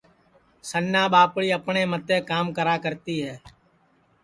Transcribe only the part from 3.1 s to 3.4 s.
ہے